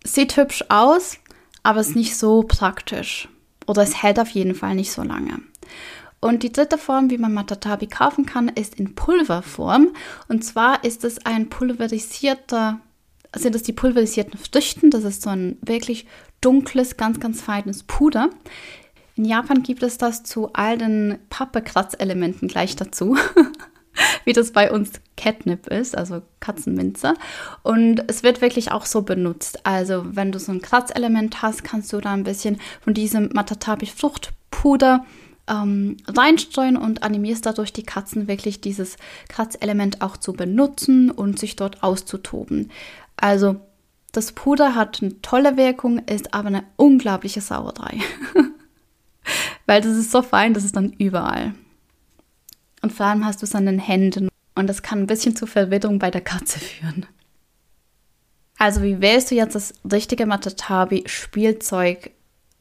sieht 0.04 0.38
hübsch 0.38 0.66
aus, 0.70 1.18
aber 1.64 1.82
ist 1.82 1.96
nicht 1.96 2.18
so 2.18 2.44
praktisch. 2.44 3.30
Oder 3.68 3.82
es 3.82 4.04
hält 4.04 4.20
auf 4.20 4.30
jeden 4.30 4.56
Fall 4.56 4.76
nicht 4.76 4.92
so 4.92 5.04
lange. 5.04 5.40
Und 6.20 6.44
die 6.44 6.52
dritte 6.52 6.78
Form, 6.78 7.10
wie 7.10 7.18
man 7.18 7.34
Matatabi 7.34 7.88
kaufen 7.88 8.26
kann, 8.26 8.50
ist 8.50 8.76
in 8.76 8.96
Pulverform. 8.96 9.90
Und 10.28 10.44
zwar 10.44 10.84
ist 10.84 11.04
es 11.04 11.26
ein 11.26 11.50
pulverisierter, 11.50 12.80
sind 13.44 13.56
es 13.56 13.64
die 13.64 13.74
pulverisierten 13.74 14.40
Früchten. 14.40 14.92
Das 14.92 15.04
ist 15.04 15.22
so 15.22 15.30
ein 15.30 15.58
wirklich 15.62 16.06
dunkles, 16.42 16.98
ganz, 16.98 17.20
ganz 17.20 17.42
feines 17.42 17.84
Puder. 17.84 18.30
In 19.16 19.26
Japan 19.26 19.64
gibt 19.64 19.84
es 19.84 19.98
das 19.98 20.24
zu 20.24 20.52
all 20.54 20.78
den 20.78 21.20
Pappe-Kratzelementen 21.30 22.48
gleich 22.48 22.76
dazu. 22.76 23.18
wie 24.26 24.34
das 24.34 24.52
bei 24.52 24.72
uns 24.72 24.92
Catnip 25.16 25.68
ist, 25.68 25.98
also 25.98 26.22
Katzenminze. 26.40 27.14
Und 27.64 28.04
es 28.08 28.24
wird 28.24 28.42
wirklich 28.42 28.72
auch 28.72 28.86
so 28.86 29.04
benutzt. 29.04 29.66
Also 29.66 30.04
wenn 30.06 30.32
du 30.32 30.40
so 30.40 30.52
ein 30.52 30.62
Kratzelement 30.62 31.42
hast, 31.42 31.64
kannst 31.64 31.94
du 31.94 32.02
da 32.02 32.14
ein 32.14 32.24
bisschen 32.24 32.60
von 32.82 32.94
diesem 32.94 33.30
Matatabi 33.34 33.86
Fruchtpuder 33.86 35.06
ähm, 35.48 35.98
reinstreuen 36.08 36.76
und 36.76 37.04
animierst 37.04 37.46
dadurch 37.46 37.72
die 37.72 37.84
Katzen 37.84 38.28
wirklich 38.28 38.62
dieses 38.62 38.98
Kratzelement 39.30 40.02
auch 40.02 40.18
zu 40.18 40.34
benutzen 40.34 41.12
und 41.12 41.40
sich 41.40 41.56
dort 41.56 41.84
auszutoben. 41.84 42.72
Also 43.18 43.58
das 44.12 44.32
Puder 44.32 44.76
hat 44.76 45.02
eine 45.02 45.22
tolle 45.22 45.58
Wirkung, 45.58 46.00
ist 46.00 46.34
aber 46.34 46.48
eine 46.48 46.64
unglaubliche 46.78 47.42
Sauerei. 47.42 48.00
Weil 49.66 49.82
das 49.82 49.98
ist 49.98 50.12
so 50.12 50.22
fein, 50.22 50.54
das 50.54 50.64
ist 50.64 50.76
dann 50.76 50.94
überall. 50.94 51.54
Und 52.82 52.94
vor 52.94 53.08
allem 53.08 53.26
hast 53.26 53.42
du 53.42 53.46
es 53.46 53.56
an 53.56 53.66
den 53.66 53.80
Händen 53.80 54.30
und 54.54 54.68
das 54.68 54.84
kann 54.84 55.00
ein 55.00 55.08
bisschen 55.08 55.36
zu 55.36 55.48
Verwirrung 55.48 56.00
bei 56.00 56.12
der 56.12 56.22
Katze 56.22 56.60
führen. 56.60 57.06
Also 58.58 58.84
wie 58.84 59.02
wählst 59.02 59.32
du 59.32 59.36
jetzt 59.36 59.56
das 59.56 59.74
richtige 59.92 60.26
Matatabi-Spielzeug 60.26 62.12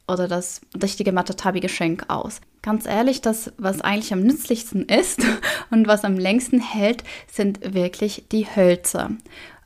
oder 0.08 0.26
das 0.26 0.60
richtige 0.82 1.12
Matatabi-Geschenk 1.12 2.06
aus? 2.08 2.40
Ganz 2.62 2.86
ehrlich, 2.86 3.20
das, 3.20 3.52
was 3.58 3.80
eigentlich 3.80 4.12
am 4.12 4.22
nützlichsten 4.22 4.86
ist 4.86 5.22
und 5.70 5.86
was 5.86 6.04
am 6.04 6.16
längsten 6.16 6.60
hält, 6.60 7.04
sind 7.30 7.74
wirklich 7.74 8.24
die 8.32 8.46
Hölzer. 8.46 9.10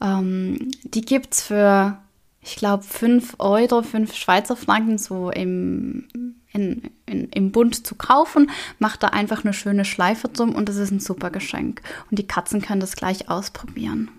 Ähm, 0.00 0.71
die 0.85 1.02
gibt 1.02 1.35
es 1.35 1.43
für, 1.43 1.99
ich 2.40 2.57
glaube, 2.57 2.85
5 2.85 3.37
Euro, 3.38 3.83
5 3.83 4.14
Schweizer 4.14 4.57
Franken 4.57 4.99
so 4.99 5.31
im 5.31 6.09
in, 6.52 6.90
in, 7.07 7.28
im 7.31 7.52
Bund 7.52 7.87
zu 7.87 7.95
kaufen. 7.95 8.50
Macht 8.78 9.02
da 9.02 9.09
einfach 9.09 9.45
eine 9.45 9.52
schöne 9.52 9.85
Schleife 9.85 10.28
drum 10.28 10.55
und 10.55 10.69
das 10.69 10.76
ist 10.76 10.90
ein 10.90 11.00
super 11.00 11.31
Geschenk. 11.31 11.83
Und 12.11 12.19
die 12.19 12.26
Katzen 12.26 12.62
können 12.62 12.81
das 12.81 12.97
gleich 12.97 13.28
ausprobieren. 13.28 14.11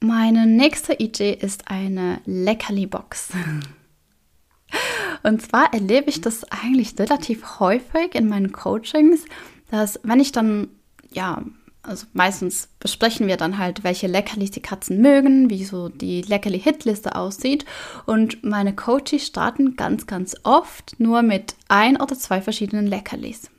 Meine 0.00 0.46
nächste 0.46 0.94
Idee 0.94 1.32
ist 1.32 1.68
eine 1.68 2.20
Leckerli-Box. 2.24 3.30
Und 5.22 5.42
zwar 5.42 5.74
erlebe 5.74 6.08
ich 6.08 6.22
das 6.22 6.44
eigentlich 6.44 6.98
relativ 6.98 7.60
häufig 7.60 8.14
in 8.14 8.28
meinen 8.28 8.52
Coachings, 8.52 9.26
dass 9.70 10.00
wenn 10.02 10.20
ich 10.20 10.32
dann 10.32 10.68
ja 11.12 11.42
also 11.90 12.06
meistens 12.12 12.68
besprechen 12.78 13.26
wir 13.26 13.36
dann 13.36 13.58
halt, 13.58 13.82
welche 13.82 14.06
Leckerlis 14.06 14.52
die 14.52 14.62
Katzen 14.62 15.00
mögen, 15.02 15.50
wie 15.50 15.64
so 15.64 15.88
die 15.88 16.22
Leckerli-Hitliste 16.22 17.16
aussieht. 17.16 17.64
Und 18.06 18.44
meine 18.44 18.74
Coaches 18.74 19.26
starten 19.26 19.74
ganz, 19.74 20.06
ganz 20.06 20.36
oft 20.44 20.94
nur 20.98 21.22
mit 21.22 21.56
ein 21.66 22.00
oder 22.00 22.16
zwei 22.16 22.40
verschiedenen 22.40 22.86
Leckerlis. 22.86 23.50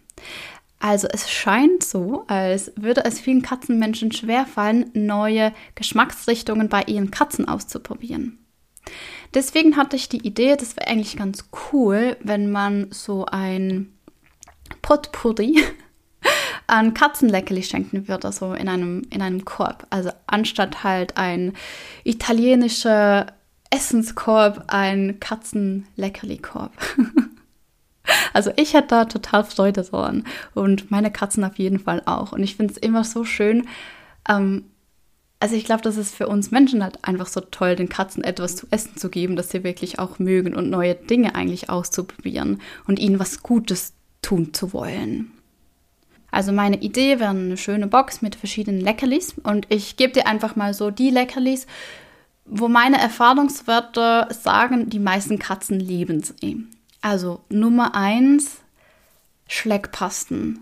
Also 0.80 1.10
es 1.12 1.30
scheint 1.30 1.84
so, 1.84 2.24
als 2.28 2.72
würde 2.78 3.04
es 3.04 3.20
vielen 3.20 3.42
Katzenmenschen 3.42 4.14
schwerfallen, 4.14 4.90
neue 4.94 5.52
Geschmacksrichtungen 5.76 6.70
bei 6.70 6.84
ihren 6.84 7.12
Katzen 7.12 7.50
auszuprobieren. 7.50 8.40
Deswegen 9.34 9.76
hatte 9.76 9.98
ich 9.98 10.08
die 10.08 10.26
Idee, 10.26 10.56
das 10.56 10.78
wäre 10.78 10.88
eigentlich 10.88 11.18
ganz 11.18 11.50
cool, 11.74 12.16
wenn 12.22 12.50
man 12.50 12.88
so 12.92 13.26
ein 13.26 13.92
Potpourri 14.82 15.62
an 16.72 16.94
Katzenleckerli 16.94 17.64
schenken 17.64 18.08
würde, 18.08 18.28
also 18.28 18.54
in 18.54 18.70
einem, 18.70 19.04
in 19.10 19.22
einem 19.22 19.44
Korb. 19.44 19.86
Also 19.90 20.10
anstatt 20.26 20.86
halt 20.86 21.18
ein 21.18 21.52
italienischer 22.06 23.28
Essenskorb, 23.70 24.64
ein 24.68 25.20
Katzenleckerli-Korb. 25.20 26.72
also 28.34 28.52
ich 28.56 28.74
hätte 28.74 28.88
da 28.88 29.06
total 29.06 29.44
Freude 29.44 29.84
dran 29.84 30.24
und 30.54 30.90
meine 30.92 31.12
Katzen 31.12 31.44
auf 31.44 31.58
jeden 31.58 31.80
Fall 31.80 32.04
auch. 32.06 32.32
Und 32.32 32.42
ich 32.42 32.56
finde 32.56 32.74
es 32.74 32.78
immer 32.78 33.04
so 33.04 33.26
schön, 33.26 33.68
ähm, 34.30 34.64
also 35.42 35.56
ich 35.56 35.66
glaube, 35.66 35.82
das 35.82 35.98
ist 35.98 36.16
für 36.16 36.28
uns 36.28 36.52
Menschen 36.52 36.84
halt 36.84 37.04
einfach 37.04 37.28
so 37.28 37.42
toll, 37.42 37.76
den 37.76 37.90
Katzen 37.90 38.24
etwas 38.24 38.56
zu 38.56 38.68
essen 38.72 38.96
zu 38.96 39.10
geben, 39.10 39.36
das 39.36 39.50
sie 39.50 39.66
wirklich 39.66 40.00
auch 40.00 40.20
mögen 40.20 40.56
und 40.56 40.70
neue 40.70 40.96
Dinge 40.96 41.36
eigentlich 41.36 41.70
auszuprobieren 41.70 42.62
und 42.88 42.98
ihnen 42.98 43.20
was 43.20 43.44
Gutes 43.44 43.94
tun 44.22 44.54
zu 44.54 44.72
wollen. 44.72 45.34
Also 46.32 46.54
meine 46.54 46.78
Idee 46.82 47.20
wäre 47.20 47.32
eine 47.32 47.58
schöne 47.58 47.88
Box 47.88 48.22
mit 48.22 48.36
verschiedenen 48.36 48.80
Leckerlis 48.80 49.36
und 49.44 49.68
ich 49.70 49.98
gebe 49.98 50.14
dir 50.14 50.28
einfach 50.28 50.56
mal 50.56 50.74
so 50.74 50.90
die 50.90 51.10
Leckerlis, 51.10 51.68
wo 52.46 52.70
meine 52.70 53.00
Erfahrungswerte 53.00 54.28
sagen, 54.32 54.90
die 54.90 55.00
meisten 55.00 55.40
Katzen 55.40 55.80
lieben 55.80 56.24
sie. 56.24 56.66
Also 57.02 57.42
Nummer 57.50 57.96
eins 57.96 58.58
Schleckpasten. 59.48 60.60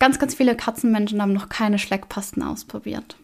Ganz, 0.00 0.18
ganz 0.18 0.34
viele 0.34 0.56
Katzenmenschen 0.56 1.22
haben 1.22 1.32
noch 1.32 1.48
keine 1.48 1.78
Schleckpasten 1.78 2.42
ausprobiert. 2.42 3.16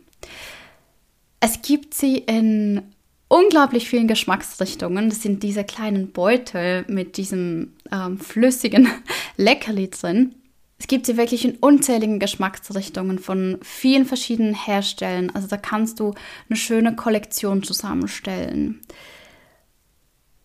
Es 1.41 1.63
gibt 1.63 1.95
sie 1.95 2.19
in 2.19 2.83
unglaublich 3.29 3.89
vielen 3.89 4.09
Geschmacksrichtungen. 4.09 5.09
Das 5.09 5.23
sind 5.23 5.43
diese 5.43 5.65
kleinen 5.65 6.13
Beutel 6.13 6.85
mit 6.89 7.17
diesem 7.17 7.73
ähm, 7.91 8.19
flüssigen 8.19 8.89
Leckerli 9.37 9.91
drin. 9.91 10.35
Es 10.79 10.87
gibt 10.87 11.07
sie 11.07 11.17
wirklich 11.17 11.45
in 11.45 11.57
unzähligen 11.57 12.19
Geschmacksrichtungen 12.19 13.19
von 13.19 13.59
vielen 13.63 14.05
verschiedenen 14.05 14.55
Herstellern. 14.55 15.31
Also 15.31 15.49
da 15.49 15.57
kannst 15.57 16.01
du 16.01 16.15
eine 16.49 16.57
schöne 16.57 16.95
Kollektion 16.95 17.63
zusammenstellen. 17.63 18.83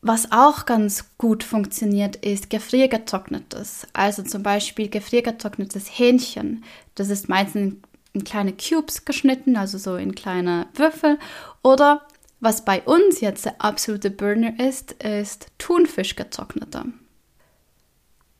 Was 0.01 0.31
auch 0.31 0.65
ganz 0.65 1.15
gut 1.17 1.43
funktioniert, 1.43 2.15
ist 2.15 2.50
gefriergetrocknetes. 2.50 3.88
Also 3.93 4.23
zum 4.23 4.41
Beispiel 4.41 4.89
gefriergetrocknetes 4.89 5.88
Hähnchen. 5.89 6.63
Das 6.95 7.09
ist 7.09 7.29
meistens 7.29 7.75
in 8.13 8.23
kleine 8.23 8.53
Cubes 8.53 9.05
geschnitten, 9.05 9.55
also 9.55 9.77
so 9.77 9.97
in 9.97 10.15
kleine 10.15 10.67
Würfel. 10.73 11.19
Oder 11.61 12.07
was 12.39 12.65
bei 12.65 12.81
uns 12.81 13.21
jetzt 13.21 13.45
der 13.45 13.61
absolute 13.61 14.09
Burner 14.09 14.59
ist, 14.59 14.93
ist 15.03 15.47
Thunfisch 15.59 16.15
getrockneter. 16.15 16.85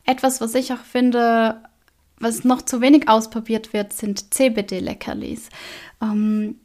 Etwas, 0.04 0.40
was 0.40 0.56
ich 0.56 0.72
auch 0.72 0.82
finde, 0.84 1.62
was 2.22 2.44
noch 2.44 2.62
zu 2.62 2.80
wenig 2.80 3.08
ausprobiert 3.08 3.72
wird, 3.72 3.92
sind 3.92 4.32
CBD-Leckerlis. 4.32 5.48
Ähm, 6.00 6.56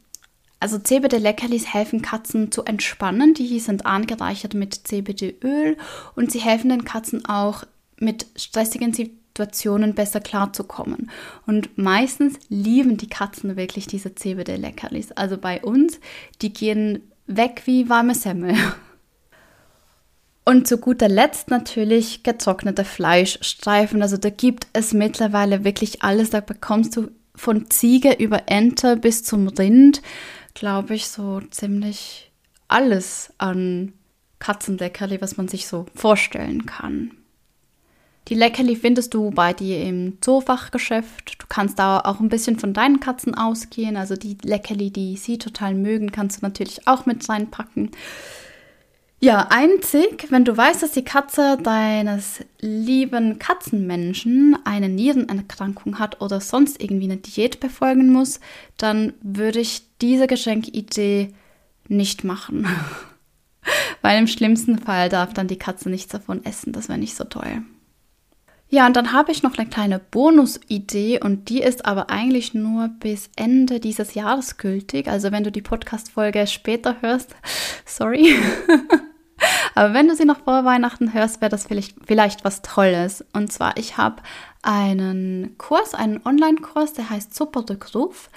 also 0.60 0.78
CBD-Leckerlis 0.78 1.72
helfen 1.72 2.02
Katzen 2.02 2.50
zu 2.50 2.64
entspannen. 2.64 3.34
Die 3.34 3.60
sind 3.60 3.86
angereichert 3.86 4.54
mit 4.54 4.74
CBD-Öl 4.74 5.76
und 6.16 6.32
sie 6.32 6.40
helfen 6.40 6.70
den 6.70 6.84
Katzen 6.84 7.24
auch 7.26 7.64
mit 8.00 8.26
stressigen 8.36 8.92
Situationen 8.92 9.94
besser 9.94 10.20
klarzukommen. 10.20 11.10
Und 11.46 11.78
meistens 11.78 12.38
lieben 12.48 12.96
die 12.96 13.08
Katzen 13.08 13.56
wirklich 13.56 13.86
diese 13.86 14.14
CBD-Leckerlis. 14.14 15.12
Also 15.12 15.38
bei 15.38 15.62
uns, 15.62 16.00
die 16.42 16.52
gehen 16.52 17.02
weg 17.26 17.62
wie 17.66 17.88
warme 17.88 18.14
Semmel. 18.14 18.54
Und 20.48 20.66
zu 20.66 20.78
guter 20.78 21.10
Letzt 21.10 21.50
natürlich 21.50 22.22
getrocknete 22.22 22.82
Fleischstreifen. 22.82 24.00
Also 24.00 24.16
da 24.16 24.30
gibt 24.30 24.66
es 24.72 24.94
mittlerweile 24.94 25.62
wirklich 25.62 26.02
alles. 26.02 26.30
Da 26.30 26.40
bekommst 26.40 26.96
du 26.96 27.10
von 27.34 27.68
Ziege 27.68 28.14
über 28.14 28.44
Ente 28.46 28.96
bis 28.96 29.22
zum 29.22 29.48
Rind, 29.48 30.00
glaube 30.54 30.94
ich, 30.94 31.08
so 31.08 31.42
ziemlich 31.50 32.32
alles 32.66 33.30
an 33.36 33.92
Katzenleckerli, 34.38 35.20
was 35.20 35.36
man 35.36 35.48
sich 35.48 35.66
so 35.66 35.84
vorstellen 35.94 36.64
kann. 36.64 37.10
Die 38.28 38.34
Leckerli 38.34 38.74
findest 38.74 39.12
du 39.12 39.30
bei 39.30 39.52
dir 39.52 39.82
im 39.82 40.16
Zoofachgeschäft. 40.22 41.42
Du 41.42 41.44
kannst 41.50 41.78
da 41.78 42.00
auch 42.00 42.20
ein 42.20 42.30
bisschen 42.30 42.58
von 42.58 42.72
deinen 42.72 43.00
Katzen 43.00 43.34
ausgehen. 43.34 43.98
Also 43.98 44.16
die 44.16 44.38
Leckerli, 44.42 44.90
die 44.90 45.18
sie 45.18 45.36
total 45.36 45.74
mögen, 45.74 46.10
kannst 46.10 46.40
du 46.40 46.46
natürlich 46.46 46.88
auch 46.88 47.04
mit 47.04 47.28
reinpacken. 47.28 47.90
Ja, 49.20 49.48
einzig, 49.50 50.28
wenn 50.30 50.44
du 50.44 50.56
weißt, 50.56 50.80
dass 50.80 50.92
die 50.92 51.04
Katze 51.04 51.58
deines 51.60 52.44
lieben 52.60 53.40
Katzenmenschen 53.40 54.56
eine 54.64 54.88
Nierenerkrankung 54.88 55.98
hat 55.98 56.20
oder 56.20 56.40
sonst 56.40 56.80
irgendwie 56.80 57.06
eine 57.06 57.16
Diät 57.16 57.58
befolgen 57.58 58.12
muss, 58.12 58.38
dann 58.76 59.14
würde 59.20 59.58
ich 59.58 59.82
diese 60.00 60.28
Geschenkidee 60.28 61.34
nicht 61.88 62.22
machen. 62.22 62.68
Weil 64.02 64.20
im 64.20 64.28
schlimmsten 64.28 64.78
Fall 64.78 65.08
darf 65.08 65.34
dann 65.34 65.48
die 65.48 65.58
Katze 65.58 65.90
nichts 65.90 66.12
davon 66.12 66.44
essen. 66.44 66.72
Das 66.72 66.88
wäre 66.88 66.98
nicht 66.98 67.16
so 67.16 67.24
toll. 67.24 67.62
Ja, 68.70 68.86
und 68.86 68.94
dann 68.94 69.12
habe 69.12 69.32
ich 69.32 69.42
noch 69.42 69.58
eine 69.58 69.68
kleine 69.68 69.98
Bonusidee 69.98 71.20
und 71.20 71.48
die 71.48 71.62
ist 71.62 71.86
aber 71.86 72.10
eigentlich 72.10 72.54
nur 72.54 72.88
bis 73.00 73.30
Ende 73.34 73.80
dieses 73.80 74.14
Jahres 74.14 74.58
gültig. 74.58 75.08
Also 75.08 75.32
wenn 75.32 75.42
du 75.42 75.50
die 75.50 75.62
Podcast-Folge 75.62 76.46
später 76.46 76.96
hörst, 77.00 77.34
sorry. 77.84 78.36
Aber 79.78 79.94
wenn 79.94 80.08
du 80.08 80.16
sie 80.16 80.24
noch 80.24 80.40
vor 80.40 80.64
Weihnachten 80.64 81.14
hörst, 81.14 81.40
wäre 81.40 81.50
das 81.50 81.68
vielleicht, 81.68 81.94
vielleicht 82.04 82.44
was 82.44 82.62
Tolles. 82.62 83.24
Und 83.32 83.52
zwar, 83.52 83.76
ich 83.76 83.96
habe 83.96 84.24
einen 84.60 85.56
Kurs, 85.56 85.94
einen 85.94 86.20
Online-Kurs, 86.26 86.94
der 86.94 87.10
heißt 87.10 87.32
Super 87.32 87.64
Rückruf. 87.70 88.28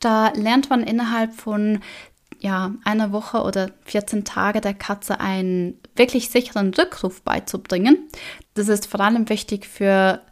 Da 0.00 0.32
lernt 0.34 0.70
man 0.70 0.82
innerhalb 0.82 1.34
von 1.34 1.80
ja, 2.38 2.72
einer 2.86 3.12
Woche 3.12 3.42
oder 3.42 3.72
14 3.84 4.24
Tage 4.24 4.62
der 4.62 4.72
Katze 4.72 5.20
einen 5.20 5.78
wirklich 5.96 6.30
sicheren 6.30 6.72
Rückruf 6.72 7.20
beizubringen. 7.20 7.98
Das 8.54 8.68
ist 8.68 8.86
vor 8.86 9.00
allem 9.00 9.28
wichtig 9.28 9.66
für 9.66 10.22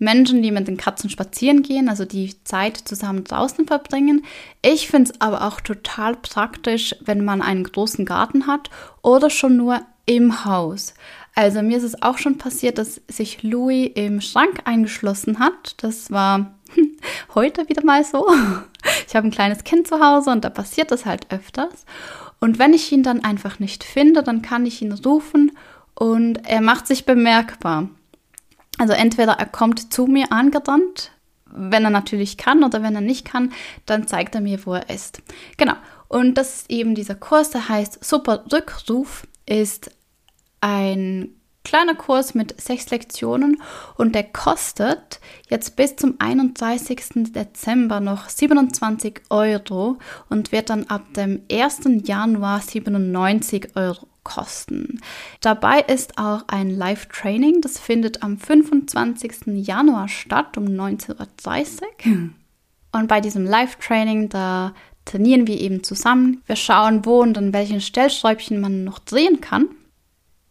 Menschen, 0.00 0.42
die 0.42 0.50
mit 0.50 0.66
den 0.66 0.76
Katzen 0.76 1.08
spazieren 1.08 1.62
gehen, 1.62 1.88
also 1.88 2.04
die 2.04 2.42
Zeit 2.42 2.78
zusammen 2.78 3.22
draußen 3.22 3.66
verbringen. 3.68 4.24
Ich 4.60 4.88
finde 4.88 5.12
es 5.12 5.20
aber 5.20 5.46
auch 5.46 5.60
total 5.60 6.16
praktisch, 6.16 6.96
wenn 7.00 7.24
man 7.24 7.42
einen 7.42 7.62
großen 7.62 8.06
Garten 8.06 8.48
hat 8.48 8.70
oder 9.02 9.30
schon 9.30 9.56
nur 9.56 9.82
im 10.10 10.44
Haus. 10.44 10.92
Also 11.36 11.62
mir 11.62 11.76
ist 11.76 11.84
es 11.84 12.02
auch 12.02 12.18
schon 12.18 12.36
passiert, 12.36 12.78
dass 12.78 13.00
sich 13.06 13.44
Louis 13.44 13.92
im 13.94 14.20
Schrank 14.20 14.62
eingeschlossen 14.64 15.38
hat. 15.38 15.76
Das 15.76 16.10
war 16.10 16.58
heute 17.34 17.68
wieder 17.68 17.84
mal 17.84 18.04
so. 18.04 18.26
Ich 19.06 19.14
habe 19.14 19.28
ein 19.28 19.32
kleines 19.32 19.62
Kind 19.62 19.86
zu 19.86 20.00
Hause 20.00 20.30
und 20.30 20.42
da 20.42 20.48
passiert 20.50 20.90
das 20.90 21.04
halt 21.04 21.30
öfters. 21.30 21.84
Und 22.40 22.58
wenn 22.58 22.72
ich 22.72 22.90
ihn 22.90 23.02
dann 23.02 23.22
einfach 23.22 23.58
nicht 23.58 23.84
finde, 23.84 24.22
dann 24.22 24.40
kann 24.40 24.64
ich 24.64 24.80
ihn 24.80 24.92
rufen 24.92 25.52
und 25.94 26.46
er 26.46 26.62
macht 26.62 26.86
sich 26.86 27.04
bemerkbar. 27.04 27.90
Also 28.78 28.94
entweder 28.94 29.32
er 29.32 29.46
kommt 29.46 29.92
zu 29.92 30.06
mir 30.06 30.32
angerannt, 30.32 31.10
wenn 31.44 31.84
er 31.84 31.90
natürlich 31.90 32.38
kann, 32.38 32.64
oder 32.64 32.82
wenn 32.82 32.94
er 32.94 33.02
nicht 33.02 33.26
kann, 33.26 33.52
dann 33.84 34.06
zeigt 34.06 34.34
er 34.34 34.40
mir, 34.40 34.64
wo 34.64 34.74
er 34.74 34.88
ist. 34.88 35.20
Genau. 35.58 35.74
Und 36.08 36.34
das 36.34 36.62
ist 36.62 36.70
eben 36.70 36.94
dieser 36.94 37.16
Kurs, 37.16 37.50
der 37.50 37.68
heißt 37.68 38.02
Super 38.02 38.44
Rückruf, 38.50 39.26
ist 39.50 39.90
ein 40.60 41.30
kleiner 41.64 41.94
Kurs 41.94 42.34
mit 42.34 42.60
sechs 42.60 42.90
Lektionen 42.90 43.62
und 43.96 44.14
der 44.14 44.24
kostet 44.24 45.20
jetzt 45.48 45.76
bis 45.76 45.96
zum 45.96 46.16
31. 46.18 47.32
Dezember 47.32 48.00
noch 48.00 48.28
27 48.28 49.22
Euro 49.30 49.98
und 50.28 50.52
wird 50.52 50.70
dann 50.70 50.86
ab 50.86 51.02
dem 51.14 51.42
1. 51.50 51.80
Januar 52.04 52.60
97 52.60 53.76
Euro 53.76 54.06
kosten. 54.22 55.00
Dabei 55.40 55.80
ist 55.80 56.18
auch 56.18 56.44
ein 56.48 56.70
Live-Training, 56.70 57.60
das 57.60 57.78
findet 57.78 58.22
am 58.22 58.38
25. 58.38 59.46
Januar 59.46 60.08
statt 60.08 60.56
um 60.56 60.64
19.30 60.64 61.82
Uhr. 61.82 62.30
Und 62.92 63.08
bei 63.08 63.20
diesem 63.20 63.44
Live-Training, 63.44 64.28
da 64.28 64.74
trainieren 65.04 65.46
wir 65.46 65.60
eben 65.60 65.82
zusammen. 65.82 66.42
Wir 66.46 66.56
schauen, 66.56 67.04
wo 67.04 67.20
und 67.20 67.38
an 67.38 67.52
welchen 67.52 67.80
Stellschräubchen 67.80 68.60
man 68.60 68.84
noch 68.84 68.98
drehen 68.98 69.40
kann. 69.40 69.68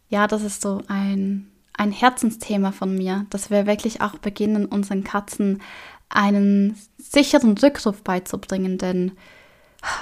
Ja, 0.10 0.28
das 0.28 0.44
ist 0.44 0.62
so 0.62 0.82
ein, 0.88 1.48
ein 1.74 1.92
Herzensthema 1.92 2.72
von 2.72 2.96
mir, 2.96 3.25
dass 3.30 3.51
wir 3.51 3.68
wirklich 3.68 4.01
auch 4.01 4.16
beginnen, 4.16 4.66
unseren 4.66 5.04
Katzen 5.04 5.62
einen 6.10 6.75
sicheren 6.98 7.58
Rückruf 7.58 8.04
beizubringen, 8.04 8.80
denn 8.80 9.12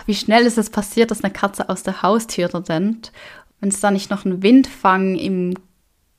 wie 0.06 0.16
schnell 0.16 0.46
ist 0.46 0.58
es 0.58 0.70
passiert, 0.70 1.12
dass 1.12 1.24
eine 1.24 1.34
Katze 1.34 1.70
aus 1.70 1.84
der 1.84 2.02
Haustüre 2.02 2.68
rennt? 2.68 3.12
Wenn 3.60 3.70
es 3.70 3.80
da 3.80 3.92
nicht 3.92 4.10
noch 4.10 4.26
einen 4.26 4.42
Windfang 4.42 5.16
im, 5.16 5.54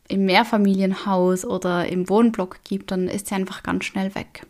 im 0.06 0.24
Mehrfamilienhaus 0.26 1.44
oder 1.44 1.88
im 1.88 2.08
Wohnblock 2.08 2.62
gibt, 2.64 2.90
dann 2.90 3.08
ist 3.08 3.28
sie 3.28 3.34
einfach 3.34 3.62
ganz 3.62 3.84
schnell 3.84 4.14
weg. 4.14 4.46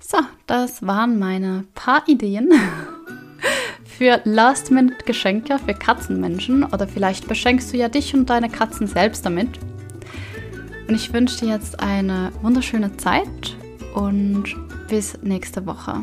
So, 0.00 0.18
das 0.46 0.86
waren 0.86 1.18
meine 1.18 1.64
paar 1.74 2.08
Ideen 2.08 2.52
für 3.96 4.20
Last-Minute-Geschenke 4.24 5.58
für 5.58 5.74
Katzenmenschen 5.74 6.64
oder 6.64 6.88
vielleicht 6.88 7.28
beschenkst 7.28 7.72
du 7.72 7.76
ja 7.76 7.88
dich 7.88 8.14
und 8.14 8.28
deine 8.28 8.48
Katzen 8.48 8.86
selbst 8.86 9.24
damit. 9.24 9.48
Und 10.88 10.94
ich 10.94 11.12
wünsche 11.12 11.44
dir 11.44 11.52
jetzt 11.52 11.80
eine 11.80 12.32
wunderschöne 12.42 12.96
Zeit 12.96 13.56
und 13.94 14.54
bis 14.88 15.18
nächste 15.22 15.64
Woche. 15.66 16.02